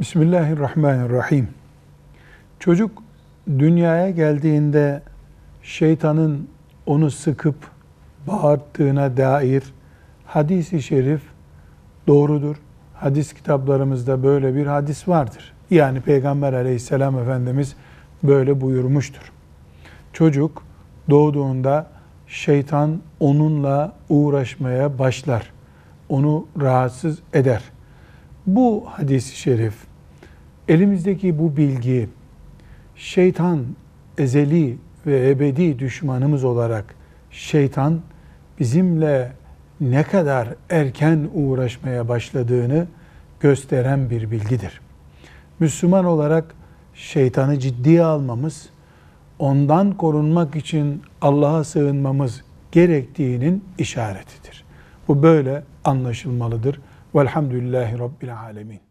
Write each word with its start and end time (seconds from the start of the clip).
Bismillahirrahmanirrahim. 0.00 1.48
Çocuk 2.60 3.02
dünyaya 3.48 4.10
geldiğinde 4.10 5.02
şeytanın 5.62 6.48
onu 6.86 7.10
sıkıp 7.10 7.54
bağırttığına 8.26 9.16
dair 9.16 9.62
hadisi 10.26 10.82
şerif 10.82 11.20
doğrudur. 12.06 12.56
Hadis 12.94 13.32
kitaplarımızda 13.32 14.22
böyle 14.22 14.54
bir 14.54 14.66
hadis 14.66 15.08
vardır. 15.08 15.52
Yani 15.70 16.00
Peygamber 16.00 16.52
aleyhisselam 16.52 17.18
Efendimiz 17.18 17.76
böyle 18.22 18.60
buyurmuştur. 18.60 19.32
Çocuk 20.12 20.62
doğduğunda 21.10 21.86
şeytan 22.26 23.00
onunla 23.20 23.92
uğraşmaya 24.08 24.98
başlar. 24.98 25.52
Onu 26.08 26.46
rahatsız 26.60 27.18
eder. 27.32 27.62
Bu 28.46 28.84
hadis-i 28.86 29.36
şerif, 29.36 29.85
elimizdeki 30.68 31.38
bu 31.38 31.56
bilgi, 31.56 32.08
şeytan 32.96 33.64
ezeli 34.18 34.78
ve 35.06 35.30
ebedi 35.30 35.78
düşmanımız 35.78 36.44
olarak 36.44 36.94
şeytan 37.30 38.00
bizimle 38.60 39.32
ne 39.80 40.02
kadar 40.02 40.48
erken 40.70 41.28
uğraşmaya 41.34 42.08
başladığını 42.08 42.86
gösteren 43.40 44.10
bir 44.10 44.30
bilgidir. 44.30 44.80
Müslüman 45.60 46.04
olarak 46.04 46.54
şeytanı 46.94 47.58
ciddiye 47.58 48.02
almamız, 48.02 48.68
ondan 49.38 49.92
korunmak 49.96 50.56
için 50.56 51.02
Allah'a 51.20 51.64
sığınmamız 51.64 52.44
gerektiğinin 52.72 53.64
işaretidir. 53.78 54.64
Bu 55.08 55.22
böyle 55.22 55.62
anlaşılmalıdır. 55.84 56.80
Velhamdülillahi 57.14 57.98
Rabbil 57.98 58.38
Alemin. 58.38 58.80